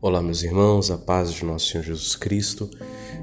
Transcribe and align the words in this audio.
Olá, 0.00 0.20
meus 0.20 0.42
irmãos, 0.42 0.90
a 0.90 0.98
paz 0.98 1.32
de 1.32 1.46
nosso 1.46 1.68
Senhor 1.68 1.82
Jesus 1.82 2.14
Cristo. 2.14 2.68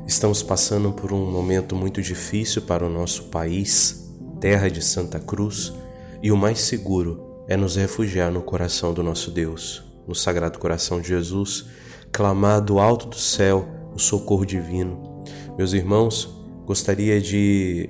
Estamos 0.08 0.42
passando 0.42 0.92
por 0.92 1.13
um 1.13 1.29
momento 1.29 1.75
muito 1.75 2.01
difícil 2.01 2.63
para 2.63 2.83
o 2.83 2.90
nosso 2.90 3.25
país, 3.25 4.11
terra 4.40 4.67
de 4.67 4.81
Santa 4.83 5.19
Cruz, 5.19 5.71
e 6.23 6.31
o 6.31 6.37
mais 6.37 6.61
seguro 6.61 7.43
é 7.47 7.55
nos 7.55 7.75
refugiar 7.75 8.31
no 8.31 8.41
coração 8.41 8.95
do 8.95 9.04
nosso 9.04 9.29
Deus, 9.29 9.84
no 10.07 10.15
Sagrado 10.15 10.57
Coração 10.57 10.99
de 10.99 11.09
Jesus, 11.09 11.68
clamar 12.11 12.61
do 12.61 12.79
alto 12.79 13.07
do 13.07 13.17
céu 13.17 13.67
o 13.93 13.99
socorro 13.99 14.45
divino. 14.45 15.23
Meus 15.55 15.73
irmãos, 15.73 16.35
gostaria 16.65 17.21
de 17.21 17.89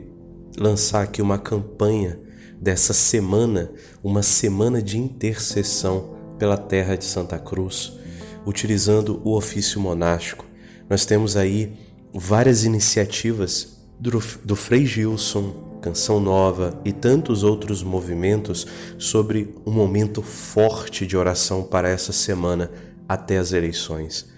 lançar 0.57 1.03
aqui 1.03 1.21
uma 1.21 1.39
campanha 1.39 2.19
dessa 2.59 2.93
semana, 2.93 3.71
uma 4.03 4.21
semana 4.21 4.81
de 4.81 4.97
intercessão 4.97 6.17
pela 6.37 6.57
terra 6.57 6.97
de 6.97 7.05
Santa 7.05 7.39
Cruz 7.39 8.00
utilizando 8.45 9.21
o 9.23 9.35
ofício 9.35 9.79
monástico. 9.79 10.45
Nós 10.89 11.05
temos 11.05 11.37
aí 11.37 11.73
várias 12.13 12.63
iniciativas 12.63 13.77
do, 13.99 14.21
do 14.43 14.55
Frei 14.55 14.85
Gilson, 14.85 15.79
Canção 15.81 16.19
Nova 16.19 16.79
e 16.85 16.91
tantos 16.91 17.43
outros 17.43 17.81
movimentos 17.81 18.67
sobre 18.97 19.55
um 19.65 19.71
momento 19.71 20.21
forte 20.21 21.05
de 21.05 21.17
oração 21.17 21.63
para 21.63 21.89
essa 21.89 22.11
semana 22.11 22.71
até 23.07 23.37
as 23.37 23.51
eleições. 23.51 24.29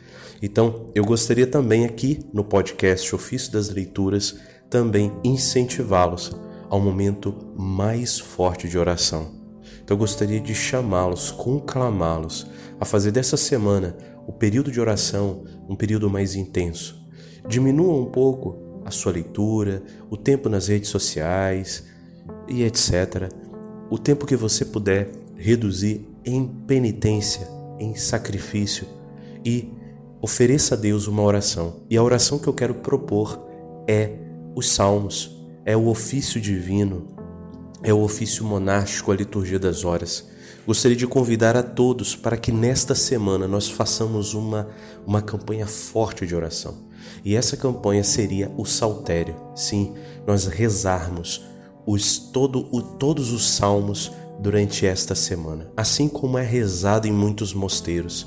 Então, 0.42 0.90
eu 0.94 1.06
gostaria 1.06 1.48
também 1.48 1.86
aqui 1.86 2.20
no 2.34 2.44
podcast 2.44 3.16
Ofício 3.16 3.52
das 3.52 3.70
Leituras 3.70 4.36
também 4.70 5.12
incentivá-los 5.24 6.36
ao 6.70 6.80
momento 6.80 7.36
mais 7.56 8.18
forte 8.18 8.68
de 8.68 8.78
oração. 8.78 9.43
Então 9.84 9.96
eu 9.96 10.00
gostaria 10.00 10.40
de 10.40 10.54
chamá-los, 10.54 11.32
conclamá-los 11.32 12.48
a 12.80 12.86
fazer 12.86 13.12
dessa 13.12 13.38
semana 13.38 13.96
o 14.28 14.32
período 14.32 14.72
de 14.72 14.80
oração 14.80 15.44
um 15.68 15.76
período 15.76 16.10
mais 16.10 16.36
intenso. 16.36 17.02
Diminua 17.48 17.94
um 17.94 18.06
pouco 18.06 18.82
a 18.86 18.92
sua 18.92 19.12
leitura, 19.12 19.82
o 20.10 20.18
tempo 20.18 20.50
nas 20.50 20.68
redes 20.68 20.90
sociais 20.90 21.84
e 22.48 22.64
etc. 22.64 23.32
O 23.90 23.98
tempo 23.98 24.26
que 24.26 24.36
você 24.36 24.66
puder 24.66 25.10
reduzir 25.36 26.08
em 26.26 26.46
penitência, 26.46 27.48
em 27.80 27.96
sacrifício 27.96 28.88
e 29.46 29.70
ofereça 30.22 30.76
a 30.76 30.78
Deus 30.78 31.08
uma 31.08 31.22
oração. 31.22 31.82
E 31.90 31.98
a 31.98 32.04
oração 32.04 32.40
que 32.40 32.48
eu 32.48 32.54
quero 32.54 32.76
propor 32.76 33.46
é 33.88 34.12
os 34.56 34.70
salmos, 34.70 35.38
é 35.66 35.76
o 35.76 35.88
ofício 35.88 36.40
divino, 36.40 37.13
é 37.84 37.94
o 37.94 38.02
ofício 38.02 38.46
monástico, 38.46 39.12
a 39.12 39.16
liturgia 39.16 39.60
das 39.60 39.84
horas. 39.84 40.26
Gostaria 40.66 40.96
de 40.96 41.06
convidar 41.06 41.58
a 41.58 41.62
todos 41.62 42.16
para 42.16 42.38
que 42.38 42.50
nesta 42.50 42.96
semana 42.96 43.46
nós 43.50 43.68
façamos 43.70 44.34
uma, 44.34 44.70
uma 45.06 45.22
campanha 45.22 45.68
forte 45.68 46.26
de 46.26 46.34
oração. 46.34 46.88
E 47.26 47.36
essa 47.36 47.58
campanha 47.58 48.04
seria 48.04 48.50
o 48.58 48.64
saltério. 48.66 49.36
Sim, 49.54 49.94
nós 50.26 50.46
rezarmos 50.46 51.46
os, 51.86 52.18
todo, 52.18 52.70
o, 52.72 52.82
todos 52.82 53.34
os 53.34 53.50
salmos 53.50 54.10
durante 54.40 54.86
esta 54.86 55.14
semana, 55.14 55.70
assim 55.76 56.08
como 56.08 56.38
é 56.38 56.44
rezado 56.44 57.06
em 57.08 57.12
muitos 57.12 57.54
mosteiros. 57.54 58.26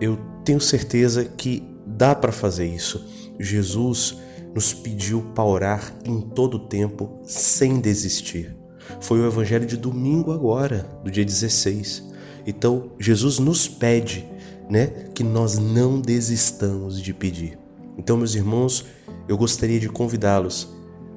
Eu 0.00 0.18
tenho 0.44 0.60
certeza 0.60 1.24
que 1.24 1.64
dá 1.84 2.14
para 2.14 2.30
fazer 2.30 2.66
isso. 2.66 3.04
Jesus 3.40 4.16
nos 4.54 4.72
pediu 4.72 5.22
para 5.34 5.44
orar 5.44 5.94
em 6.04 6.20
todo 6.20 6.60
tempo 6.60 7.20
sem 7.24 7.80
desistir 7.80 8.59
foi 9.00 9.20
o 9.20 9.26
evangelho 9.26 9.66
de 9.66 9.76
domingo 9.76 10.32
agora, 10.32 10.88
do 11.04 11.10
dia 11.10 11.24
16. 11.24 12.10
Então, 12.46 12.90
Jesus 12.98 13.38
nos 13.38 13.68
pede, 13.68 14.26
né, 14.68 14.86
que 15.14 15.22
nós 15.22 15.58
não 15.58 16.00
desistamos 16.00 17.00
de 17.00 17.12
pedir. 17.12 17.58
Então, 17.98 18.16
meus 18.16 18.34
irmãos, 18.34 18.86
eu 19.28 19.36
gostaria 19.36 19.78
de 19.78 19.88
convidá-los 19.88 20.68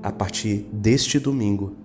a 0.02 0.11
partir 0.11 0.67
deste 0.71 1.17
domingo, 1.17 1.75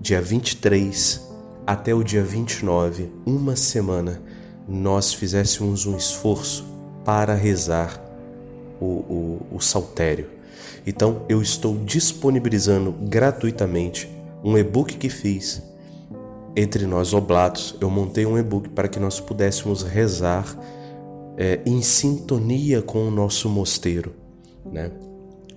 dia 0.00 0.20
23 0.22 1.26
até 1.66 1.94
o 1.94 2.02
dia 2.02 2.22
29, 2.22 3.10
uma 3.26 3.56
semana, 3.56 4.22
nós 4.68 5.12
fizéssemos 5.12 5.84
um 5.84 5.96
esforço 5.96 6.64
para 7.04 7.34
rezar 7.34 8.00
o, 8.80 8.84
o, 8.84 9.46
o 9.52 9.60
saltério. 9.60 10.28
Então, 10.86 11.22
eu 11.28 11.42
estou 11.42 11.76
disponibilizando 11.84 12.92
gratuitamente 12.92 14.08
um 14.42 14.56
e-book 14.56 14.96
que 14.96 15.08
fiz 15.08 15.62
entre 16.56 16.86
nós 16.86 17.12
oblatos. 17.12 17.76
Eu 17.80 17.90
montei 17.90 18.24
um 18.24 18.38
e-book 18.38 18.70
para 18.70 18.88
que 18.88 18.98
nós 18.98 19.20
pudéssemos 19.20 19.82
rezar 19.82 20.56
é, 21.36 21.60
em 21.66 21.82
sintonia 21.82 22.80
com 22.80 23.06
o 23.06 23.10
nosso 23.10 23.48
mosteiro, 23.48 24.14
né? 24.64 24.90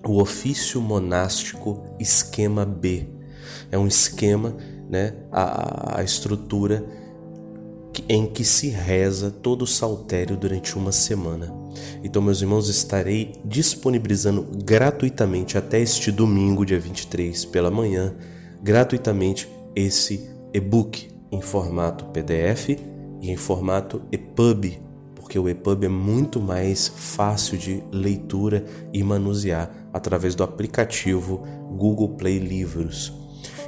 O 0.06 0.22
ofício 0.22 0.82
monástico 0.82 1.84
esquema 2.00 2.66
B 2.66 3.08
é 3.72 3.78
um 3.78 3.88
esquema, 3.88 4.56
né? 4.90 5.14
A, 5.32 6.00
a 6.00 6.04
estrutura 6.04 6.86
em 8.08 8.26
que 8.26 8.44
se 8.44 8.70
reza 8.70 9.30
todo 9.30 9.64
o 9.64 9.68
saltério 9.68 10.38
durante 10.38 10.76
uma 10.78 10.92
semana. 10.92 11.54
Então, 12.04 12.22
meus 12.22 12.42
irmãos, 12.42 12.70
estarei 12.70 13.34
disponibilizando 13.44 14.48
gratuitamente 14.64 15.58
até 15.58 15.80
este 15.80 16.12
domingo, 16.12 16.66
dia 16.66 16.80
23, 16.80 17.46
pela 17.46 17.70
manhã, 17.70 18.16
gratuitamente 18.62 19.50
esse 19.76 20.30
e-book 20.54 21.10
em 21.32 21.42
formato 21.42 22.06
PDF 22.06 22.70
e 23.22 23.30
em 23.30 23.38
formato 23.38 24.02
EPUB, 24.12 24.80
porque 25.16 25.38
o 25.38 25.48
EPUB 25.48 25.86
é 25.86 25.90
muito 25.90 26.42
mais 26.42 26.88
fácil 26.88 27.58
de 27.58 27.84
leitura 27.92 28.66
e 28.92 29.04
manusear 29.04 29.72
através 29.94 30.36
do 30.36 30.44
aplicativo 30.44 31.46
Google 31.78 32.10
Play 32.10 32.40
Livros. 32.40 33.14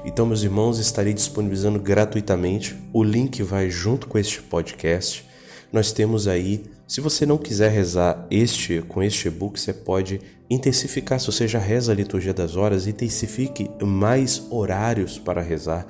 Então, 0.03 0.25
meus 0.25 0.41
irmãos, 0.41 0.79
estarei 0.79 1.13
disponibilizando 1.13 1.79
gratuitamente. 1.79 2.75
O 2.91 3.03
link 3.03 3.43
vai 3.43 3.69
junto 3.69 4.07
com 4.07 4.17
este 4.17 4.41
podcast. 4.41 5.23
Nós 5.71 5.91
temos 5.91 6.27
aí, 6.27 6.65
se 6.87 6.99
você 6.99 7.25
não 7.25 7.37
quiser 7.37 7.69
rezar 7.69 8.25
este 8.31 8.81
com 8.81 9.03
este 9.03 9.27
e-book, 9.27 9.59
você 9.59 9.71
pode 9.71 10.19
intensificar, 10.51 11.17
se 11.17 11.27
você 11.27 11.47
já 11.47 11.59
reza 11.59 11.93
a 11.93 11.95
liturgia 11.95 12.33
das 12.33 12.57
horas, 12.57 12.85
intensifique 12.85 13.71
mais 13.81 14.45
horários 14.51 15.17
para 15.17 15.41
rezar. 15.41 15.87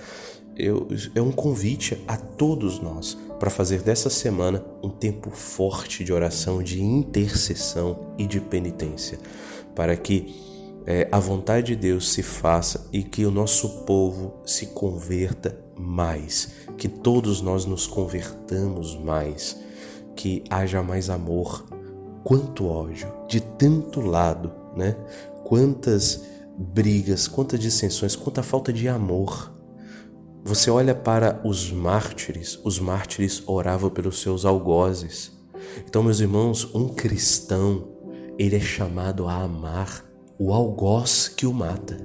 Eu, 0.55 0.87
é 1.15 1.21
um 1.21 1.31
convite 1.31 1.97
a 2.07 2.15
todos 2.15 2.79
nós 2.79 3.17
para 3.39 3.49
fazer 3.49 3.81
dessa 3.81 4.07
semana 4.07 4.63
um 4.83 4.89
tempo 4.89 5.31
forte 5.31 6.03
de 6.03 6.13
oração, 6.13 6.61
de 6.61 6.79
intercessão 6.79 8.13
e 8.19 8.27
de 8.27 8.39
penitência, 8.39 9.17
para 9.73 9.97
que 9.97 10.35
é, 10.85 11.07
a 11.11 11.17
vontade 11.19 11.67
de 11.67 11.75
Deus 11.75 12.11
se 12.11 12.21
faça 12.21 12.87
e 12.93 13.01
que 13.01 13.25
o 13.25 13.31
nosso 13.31 13.83
povo 13.83 14.41
se 14.45 14.67
converta 14.67 15.57
mais, 15.75 16.51
que 16.77 16.87
todos 16.87 17.41
nós 17.41 17.65
nos 17.65 17.87
convertamos 17.87 18.95
mais, 18.95 19.59
que 20.15 20.43
haja 20.51 20.83
mais 20.83 21.09
amor, 21.09 21.65
quanto 22.23 22.67
ódio 22.67 23.11
de 23.27 23.39
tanto 23.39 24.01
lado, 24.01 24.51
né? 24.75 24.95
Quantas 25.43 26.23
brigas, 26.57 27.27
quantas 27.27 27.59
dissensões, 27.59 28.15
quanta 28.15 28.43
falta 28.43 28.71
de 28.71 28.87
amor. 28.87 29.51
Você 30.43 30.71
olha 30.71 30.95
para 30.95 31.39
os 31.45 31.71
mártires, 31.71 32.59
os 32.63 32.79
mártires 32.79 33.43
oravam 33.45 33.89
pelos 33.89 34.21
seus 34.21 34.45
algozes. 34.45 35.31
Então, 35.85 36.03
meus 36.03 36.19
irmãos, 36.19 36.73
um 36.73 36.89
cristão, 36.89 37.87
ele 38.37 38.55
é 38.55 38.59
chamado 38.59 39.27
a 39.27 39.35
amar 39.43 40.03
o 40.39 40.51
algoz 40.51 41.27
que 41.27 41.45
o 41.45 41.53
mata. 41.53 41.97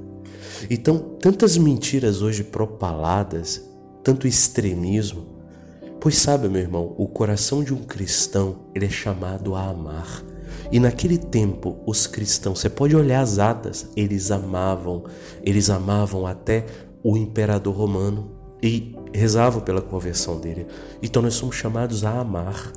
Então, 0.69 0.99
tantas 1.21 1.57
mentiras 1.57 2.23
hoje 2.23 2.45
propaladas, 2.45 3.63
tanto 4.03 4.27
extremismo, 4.27 5.36
Pois 6.01 6.19
sabe, 6.19 6.49
meu 6.49 6.61
irmão, 6.61 6.95
o 6.97 7.09
coração 7.09 7.65
de 7.65 7.73
um 7.75 7.83
cristão, 7.83 8.67
ele 8.75 8.87
é 8.87 8.91
chamado 8.91 9.55
a 9.55 9.69
amar. 9.69 10.23
E 10.71 10.79
naquele 10.81 11.19
tempo, 11.19 11.77
os 11.87 12.07
cristãos, 12.07 12.61
você 12.61 12.69
pode 12.69 12.95
olhar 12.95 13.21
as 13.21 13.39
atas, 13.39 13.89
eles 13.97 14.31
amavam, 14.31 15.05
eles 15.43 15.71
amavam 15.71 16.27
até 16.27 16.67
o 17.03 17.17
imperador 17.17 17.75
romano 17.75 18.33
e 18.63 18.97
rezavam 19.13 19.61
pela 19.63 19.81
conversão 19.81 20.39
dele. 20.41 20.67
Então 21.03 21.23
nós 21.23 21.35
somos 21.35 21.57
chamados 21.57 22.05
a 22.05 22.19
amar, 22.19 22.73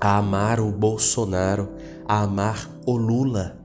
a 0.00 0.16
amar 0.18 0.60
o 0.60 0.70
Bolsonaro, 0.70 1.68
a 2.06 2.22
amar 2.22 2.68
o 2.84 2.96
Lula. 2.96 3.56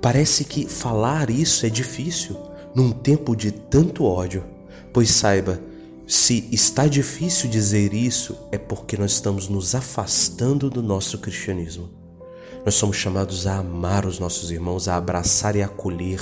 Parece 0.00 0.44
que 0.44 0.66
falar 0.66 1.30
isso 1.30 1.64
é 1.64 1.68
difícil 1.68 2.36
num 2.74 2.90
tempo 2.90 3.36
de 3.36 3.52
tanto 3.52 4.04
ódio, 4.04 4.44
pois 4.92 5.10
saiba, 5.10 5.60
se 6.06 6.48
está 6.52 6.86
difícil 6.86 7.48
dizer 7.48 7.94
isso, 7.94 8.36
é 8.52 8.58
porque 8.58 8.96
nós 8.96 9.12
estamos 9.12 9.48
nos 9.48 9.74
afastando 9.74 10.68
do 10.68 10.82
nosso 10.82 11.18
cristianismo. 11.18 11.88
Nós 12.64 12.74
somos 12.74 12.96
chamados 12.96 13.46
a 13.46 13.58
amar 13.58 14.04
os 14.04 14.18
nossos 14.18 14.50
irmãos, 14.50 14.86
a 14.86 14.96
abraçar 14.96 15.56
e 15.56 15.62
acolher. 15.62 16.20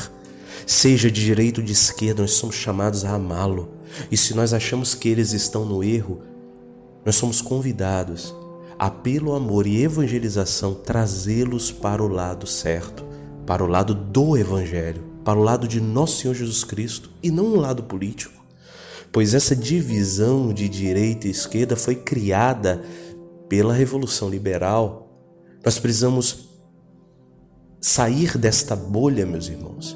Seja 0.66 1.10
de 1.10 1.24
direita 1.24 1.60
ou 1.60 1.66
de 1.66 1.72
esquerda, 1.72 2.22
nós 2.22 2.32
somos 2.32 2.54
chamados 2.54 3.04
a 3.04 3.14
amá-lo. 3.14 3.70
E 4.10 4.16
se 4.16 4.34
nós 4.34 4.52
achamos 4.52 4.94
que 4.94 5.08
eles 5.08 5.32
estão 5.32 5.64
no 5.64 5.82
erro, 5.82 6.22
nós 7.04 7.16
somos 7.16 7.40
convidados 7.40 8.34
a 8.78 8.90
pelo 8.90 9.34
amor 9.34 9.66
e 9.66 9.82
evangelização 9.82 10.74
trazê-los 10.74 11.70
para 11.70 12.02
o 12.02 12.08
lado 12.08 12.46
certo, 12.46 13.04
para 13.46 13.62
o 13.62 13.66
lado 13.66 13.94
do 13.94 14.36
evangelho, 14.36 15.04
para 15.24 15.38
o 15.38 15.42
lado 15.42 15.66
de 15.66 15.80
nosso 15.80 16.20
Senhor 16.20 16.34
Jesus 16.34 16.64
Cristo 16.64 17.10
e 17.22 17.30
não 17.30 17.46
um 17.46 17.56
lado 17.56 17.82
político. 17.82 18.41
Pois 19.12 19.34
essa 19.34 19.54
divisão 19.54 20.54
de 20.54 20.68
direita 20.70 21.28
e 21.28 21.30
esquerda 21.30 21.76
foi 21.76 21.94
criada 21.94 22.82
pela 23.46 23.74
Revolução 23.74 24.30
Liberal. 24.30 25.14
Nós 25.62 25.78
precisamos 25.78 26.48
sair 27.78 28.38
desta 28.38 28.74
bolha, 28.74 29.26
meus 29.26 29.48
irmãos, 29.48 29.94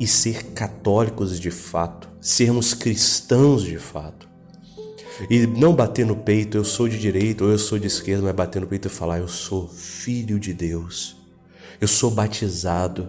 e 0.00 0.06
ser 0.06 0.52
católicos 0.54 1.38
de 1.38 1.50
fato, 1.50 2.08
sermos 2.18 2.72
cristãos 2.72 3.62
de 3.62 3.78
fato. 3.78 4.26
E 5.28 5.46
não 5.46 5.74
bater 5.74 6.06
no 6.06 6.16
peito, 6.16 6.56
eu 6.56 6.64
sou 6.64 6.88
de 6.88 6.98
direita 6.98 7.44
ou 7.44 7.50
eu 7.50 7.58
sou 7.58 7.78
de 7.78 7.86
esquerda, 7.86 8.22
mas 8.22 8.34
bater 8.34 8.60
no 8.60 8.66
peito 8.66 8.88
e 8.88 8.90
falar, 8.90 9.18
eu 9.18 9.28
sou 9.28 9.68
filho 9.68 10.38
de 10.38 10.54
Deus, 10.54 11.16
eu 11.78 11.88
sou 11.88 12.10
batizado, 12.10 13.08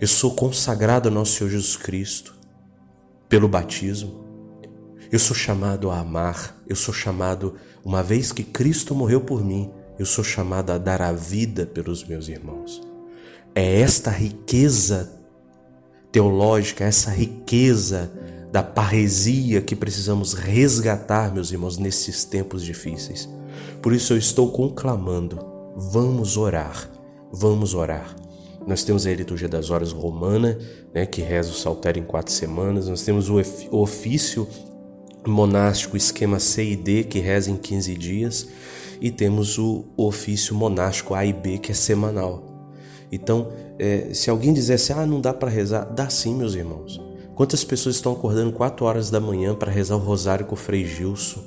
eu 0.00 0.08
sou 0.08 0.34
consagrado 0.34 1.08
ao 1.08 1.14
nosso 1.14 1.32
Senhor 1.32 1.50
Jesus 1.50 1.76
Cristo 1.76 2.34
pelo 3.28 3.48
batismo. 3.48 4.23
Eu 5.14 5.20
sou 5.20 5.36
chamado 5.36 5.92
a 5.92 6.00
amar, 6.00 6.60
eu 6.66 6.74
sou 6.74 6.92
chamado, 6.92 7.54
uma 7.84 8.02
vez 8.02 8.32
que 8.32 8.42
Cristo 8.42 8.96
morreu 8.96 9.20
por 9.20 9.44
mim, 9.44 9.70
eu 9.96 10.04
sou 10.04 10.24
chamado 10.24 10.72
a 10.72 10.76
dar 10.76 11.00
a 11.00 11.12
vida 11.12 11.64
pelos 11.64 12.02
meus 12.02 12.26
irmãos. 12.26 12.82
É 13.54 13.80
esta 13.80 14.10
riqueza 14.10 15.08
teológica, 16.10 16.82
essa 16.82 17.12
riqueza 17.12 18.10
da 18.50 18.60
parresia 18.60 19.62
que 19.62 19.76
precisamos 19.76 20.32
resgatar, 20.32 21.32
meus 21.32 21.52
irmãos, 21.52 21.78
nesses 21.78 22.24
tempos 22.24 22.64
difíceis. 22.64 23.28
Por 23.80 23.92
isso 23.92 24.14
eu 24.14 24.18
estou 24.18 24.50
conclamando, 24.50 25.38
vamos 25.76 26.36
orar, 26.36 26.90
vamos 27.30 27.72
orar. 27.72 28.16
Nós 28.66 28.82
temos 28.82 29.06
a 29.06 29.14
liturgia 29.14 29.48
das 29.48 29.70
horas 29.70 29.92
romana, 29.92 30.58
né, 30.92 31.06
que 31.06 31.22
reza 31.22 31.50
o 31.50 31.54
saltério 31.54 32.00
em 32.02 32.04
quatro 32.04 32.32
semanas. 32.32 32.88
Nós 32.88 33.02
temos 33.02 33.28
o 33.30 33.40
ofício 33.70 34.48
monástico 35.26 35.96
esquema 35.96 36.38
C 36.38 36.64
e 36.72 36.76
D, 36.76 37.04
que 37.04 37.18
reza 37.18 37.50
em 37.50 37.56
15 37.56 37.94
dias. 37.94 38.48
E 39.00 39.10
temos 39.10 39.58
o 39.58 39.84
ofício 39.96 40.54
monástico 40.54 41.14
A 41.14 41.24
e 41.24 41.32
B, 41.32 41.58
que 41.58 41.72
é 41.72 41.74
semanal. 41.74 42.42
Então, 43.10 43.48
é, 43.78 44.12
se 44.12 44.30
alguém 44.30 44.52
dissesse, 44.52 44.92
ah, 44.92 45.06
não 45.06 45.20
dá 45.20 45.32
para 45.32 45.50
rezar, 45.50 45.84
dá 45.84 46.08
sim, 46.08 46.34
meus 46.34 46.54
irmãos. 46.54 47.00
Quantas 47.34 47.64
pessoas 47.64 47.96
estão 47.96 48.12
acordando 48.12 48.52
4 48.52 48.84
horas 48.84 49.10
da 49.10 49.20
manhã 49.20 49.54
para 49.54 49.70
rezar 49.70 49.96
o 49.96 50.00
rosário 50.00 50.46
com 50.46 50.54
o 50.54 50.58
Frei 50.58 50.84
Gilson? 50.84 51.42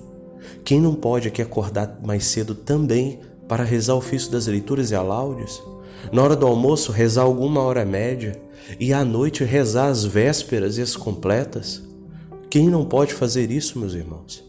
Quem 0.63 0.81
não 0.81 0.93
pode 0.93 1.29
aqui 1.29 1.41
acordar 1.41 1.99
mais 2.03 2.25
cedo 2.25 2.53
também 2.53 3.19
para 3.47 3.63
rezar 3.63 3.95
o 3.95 3.99
ofício 3.99 4.29
das 4.29 4.47
leituras 4.47 4.91
e 4.91 4.95
alaudes? 4.95 5.61
Na 6.11 6.21
hora 6.21 6.35
do 6.35 6.45
almoço, 6.45 6.91
rezar 6.91 7.23
alguma 7.23 7.61
hora 7.61 7.85
média 7.85 8.39
e 8.79 8.91
à 8.93 9.03
noite 9.05 9.43
rezar 9.45 9.87
as 9.87 10.03
vésperas 10.03 10.77
e 10.77 10.81
as 10.81 10.95
completas? 10.95 11.86
Quem 12.49 12.69
não 12.69 12.85
pode 12.85 13.13
fazer 13.13 13.51
isso, 13.51 13.79
meus 13.79 13.93
irmãos? 13.93 14.43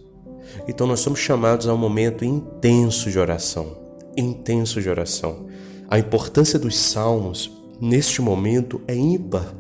Então 0.67 0.87
nós 0.87 1.01
somos 1.01 1.19
chamados 1.19 1.67
a 1.67 1.75
um 1.75 1.79
momento 1.79 2.25
intenso 2.25 3.11
de 3.11 3.19
oração, 3.19 3.77
intenso 4.17 4.81
de 4.81 4.89
oração. 4.89 5.47
A 5.89 5.99
importância 5.99 6.59
dos 6.59 6.77
salmos 6.77 7.51
neste 7.81 8.21
momento 8.21 8.81
é 8.87 8.95
ímpar 8.95 9.55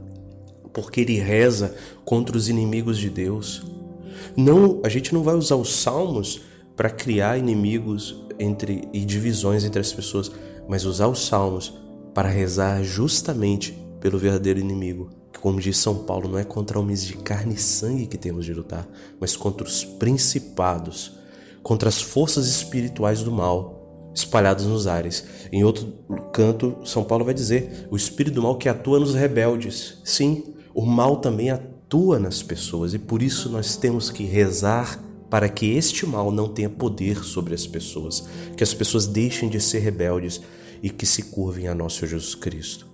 porque 0.73 1.01
ele 1.01 1.19
reza 1.19 1.75
contra 2.05 2.37
os 2.37 2.49
inimigos 2.49 2.99
de 2.99 3.11
Deus. 3.11 3.65
Não, 4.37 4.81
a 4.85 4.89
gente 4.89 5.13
não 5.13 5.25
vai 5.25 5.35
usar 5.35 5.57
os 5.57 5.73
salmos 5.75 6.43
para 6.77 6.89
criar 6.89 7.37
inimigos 7.37 8.25
entre 8.39 8.89
e 8.93 9.05
divisões 9.05 9.65
entre 9.65 9.81
as 9.81 9.93
pessoas, 9.93 10.31
mas 10.69 10.85
usar 10.85 11.09
os 11.09 11.27
salmos 11.27 11.75
para 12.15 12.29
rezar 12.29 12.85
justamente 12.85 13.77
pelo 14.01 14.19
verdadeiro 14.19 14.61
inimigo. 14.61 15.11
Como 15.41 15.61
diz 15.61 15.79
São 15.79 16.05
Paulo, 16.05 16.29
não 16.29 16.39
é 16.39 16.45
contra 16.45 16.79
homens 16.79 17.05
de 17.05 17.15
carne 17.15 17.55
e 17.55 17.59
sangue 17.59 18.07
que 18.07 18.19
temos 18.19 18.45
de 18.45 18.53
lutar, 18.53 18.89
mas 19.21 19.37
contra 19.37 19.67
os 19.67 19.85
principados, 19.85 21.13
contra 21.63 21.89
as 21.89 22.01
forças 22.01 22.49
espirituais 22.49 23.23
do 23.23 23.31
mal 23.31 24.11
espalhadas 24.15 24.67
nos 24.67 24.87
ares. 24.87 25.25
Em 25.53 25.63
outro 25.63 25.93
canto, 26.33 26.77
São 26.85 27.05
Paulo 27.05 27.25
vai 27.25 27.35
dizer: 27.35 27.87
o 27.91 27.97
espírito 27.97 28.35
do 28.35 28.43
mal 28.43 28.57
que 28.57 28.69
atua 28.69 28.99
nos 28.99 29.15
rebeldes. 29.15 29.99
Sim, 30.05 30.55
o 30.75 30.85
mal 30.85 31.19
também 31.19 31.51
atua 31.51 32.19
nas 32.19 32.43
pessoas 32.43 32.95
e 32.95 32.99
por 32.99 33.23
isso 33.23 33.49
nós 33.49 33.77
temos 33.77 34.11
que 34.11 34.25
rezar 34.25 35.03
para 35.31 35.49
que 35.49 35.67
este 35.75 36.07
mal 36.07 36.31
não 36.31 36.49
tenha 36.49 36.71
poder 36.71 37.23
sobre 37.23 37.55
as 37.55 37.67
pessoas, 37.67 38.27
que 38.57 38.63
as 38.63 38.73
pessoas 38.73 39.07
deixem 39.07 39.49
de 39.49 39.61
ser 39.61 39.81
rebeldes 39.81 40.41
e 40.83 40.89
que 40.89 41.05
se 41.05 41.25
curvem 41.25 41.69
a 41.69 41.75
nosso 41.75 42.07
Jesus 42.07 42.35
Cristo. 42.35 42.87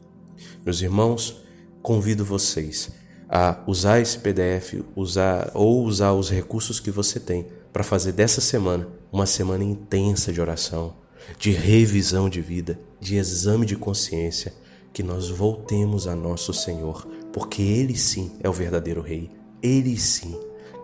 Meus 0.64 0.82
irmãos, 0.82 1.43
convido 1.84 2.24
vocês 2.24 2.90
a 3.28 3.62
usar 3.66 4.00
esse 4.00 4.18
PDF, 4.18 4.82
usar 4.96 5.50
ou 5.52 5.84
usar 5.84 6.14
os 6.14 6.30
recursos 6.30 6.80
que 6.80 6.90
você 6.90 7.20
tem 7.20 7.46
para 7.70 7.84
fazer 7.84 8.12
dessa 8.12 8.40
semana 8.40 8.88
uma 9.12 9.26
semana 9.26 9.62
intensa 9.62 10.32
de 10.32 10.40
oração, 10.40 10.94
de 11.38 11.50
revisão 11.50 12.30
de 12.30 12.40
vida, 12.40 12.80
de 12.98 13.16
exame 13.16 13.66
de 13.66 13.76
consciência, 13.76 14.54
que 14.94 15.02
nós 15.02 15.28
voltemos 15.28 16.06
a 16.06 16.16
nosso 16.16 16.54
Senhor 16.54 17.06
porque 17.34 17.60
Ele 17.60 17.94
sim 17.98 18.32
é 18.40 18.48
o 18.48 18.52
verdadeiro 18.52 19.02
Rei. 19.02 19.30
Ele 19.60 19.98
sim, 19.98 20.40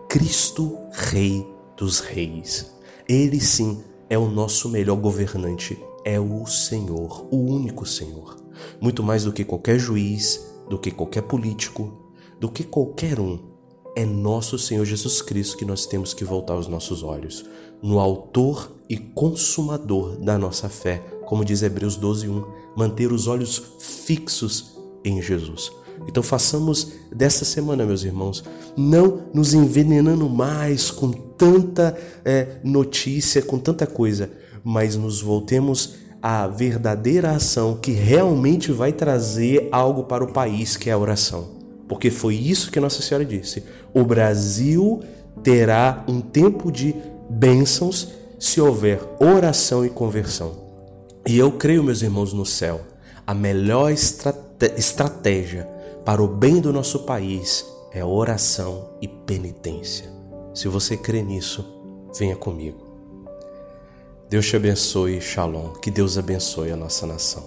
Cristo, 0.07 0.77
Rei 0.91 1.47
dos 1.75 1.99
Reis. 1.99 2.71
Ele 3.09 3.39
sim 3.39 3.83
é 4.07 4.19
o 4.19 4.29
nosso 4.29 4.69
melhor 4.69 4.97
governante, 4.97 5.79
é 6.05 6.19
o 6.19 6.45
Senhor, 6.45 7.27
o 7.31 7.37
único 7.37 7.87
Senhor. 7.87 8.37
Muito 8.79 9.01
mais 9.01 9.23
do 9.23 9.33
que 9.33 9.43
qualquer 9.43 9.79
juiz, 9.79 10.50
do 10.71 10.79
que 10.79 10.89
qualquer 10.89 11.23
político, 11.23 11.91
do 12.39 12.49
que 12.49 12.63
qualquer 12.63 13.19
um. 13.19 13.37
É 13.93 14.05
nosso 14.05 14.57
Senhor 14.57 14.85
Jesus 14.85 15.21
Cristo 15.21 15.57
que 15.57 15.65
nós 15.65 15.85
temos 15.85 16.13
que 16.13 16.23
voltar 16.23 16.55
os 16.55 16.69
nossos 16.69 17.03
olhos, 17.03 17.43
no 17.83 17.99
Autor 17.99 18.71
e 18.89 18.95
Consumador 18.95 20.15
da 20.15 20.37
nossa 20.37 20.69
fé, 20.69 20.99
como 21.25 21.43
diz 21.43 21.61
Hebreus 21.61 21.97
12:1, 21.97 22.45
manter 22.73 23.11
os 23.11 23.27
olhos 23.27 23.61
fixos 23.79 24.77
em 25.03 25.21
Jesus. 25.21 25.69
Então 26.07 26.23
façamos 26.23 26.93
dessa 27.13 27.43
semana, 27.43 27.85
meus 27.85 28.05
irmãos, 28.05 28.41
não 28.77 29.23
nos 29.33 29.53
envenenando 29.53 30.29
mais 30.29 30.89
com 30.89 31.11
tanta 31.11 31.97
é, 32.23 32.61
notícia, 32.63 33.41
com 33.41 33.59
tanta 33.59 33.85
coisa, 33.85 34.31
mas 34.63 34.95
nos 34.95 35.21
voltemos 35.21 35.95
à 36.21 36.47
verdadeira 36.47 37.31
ação 37.31 37.75
que 37.75 37.91
realmente 37.91 38.71
vai 38.71 38.91
trazer 38.91 39.67
algo 39.71 40.03
para 40.03 40.23
o 40.23 40.31
país, 40.31 40.77
que 40.77 40.89
é 40.89 40.93
a 40.93 40.97
oração. 40.97 41.49
Porque 41.87 42.09
foi 42.09 42.35
isso 42.35 42.71
que 42.71 42.79
Nossa 42.79 43.01
Senhora 43.01 43.25
disse. 43.25 43.63
O 43.93 44.03
Brasil 44.03 45.01
terá 45.43 46.03
um 46.07 46.21
tempo 46.21 46.71
de 46.71 46.95
bênçãos 47.29 48.13
se 48.39 48.61
houver 48.61 49.01
oração 49.19 49.85
e 49.85 49.89
conversão. 49.89 50.53
E 51.27 51.37
eu 51.37 51.51
creio, 51.51 51.83
meus 51.83 52.01
irmãos, 52.01 52.33
no 52.33 52.45
céu, 52.45 52.81
a 53.25 53.33
melhor 53.33 53.91
estratégia 53.91 55.67
para 56.05 56.21
o 56.21 56.27
bem 56.27 56.59
do 56.59 56.73
nosso 56.73 56.99
país 56.99 57.65
é 57.91 58.03
oração 58.03 58.89
e 59.01 59.07
penitência. 59.07 60.09
Se 60.53 60.67
você 60.67 60.97
crê 60.97 61.21
nisso, 61.21 61.65
venha 62.17 62.35
comigo. 62.35 62.90
Deus 64.31 64.47
te 64.47 64.55
abençoe, 64.55 65.19
Shalom. 65.19 65.73
Que 65.73 65.91
Deus 65.91 66.17
abençoe 66.17 66.71
a 66.71 66.77
nossa 66.77 67.05
nação. 67.05 67.43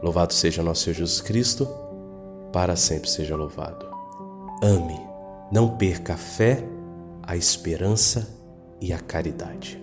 Louvado 0.00 0.32
seja 0.32 0.62
nosso 0.62 0.84
Senhor 0.84 0.94
Jesus 0.94 1.20
Cristo, 1.20 1.66
para 2.52 2.76
sempre 2.76 3.10
seja 3.10 3.34
louvado. 3.34 3.88
Ame, 4.62 5.00
não 5.50 5.76
perca 5.76 6.14
a 6.14 6.16
fé, 6.16 6.62
a 7.24 7.36
esperança 7.36 8.24
e 8.80 8.92
a 8.92 9.00
caridade. 9.00 9.82